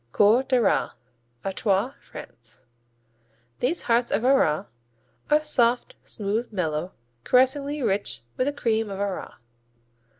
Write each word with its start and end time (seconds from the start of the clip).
Coeurs 0.11 0.45
d'Arras 0.47 0.93
Artois, 1.45 1.93
France 2.01 2.63
These 3.59 3.83
hearts 3.83 4.11
of 4.11 4.25
Arras 4.25 4.65
are 5.29 5.41
soft, 5.43 5.93
smooth, 6.03 6.51
mellow, 6.51 6.93
caressingly 7.23 7.83
rich 7.83 8.23
with 8.35 8.47
the 8.47 8.53
cream 8.53 8.89
of 8.89 8.99
Arras. 8.99 9.35